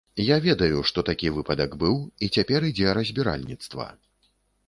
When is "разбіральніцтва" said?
3.01-3.87